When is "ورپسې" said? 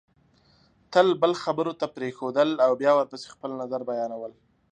2.95-3.27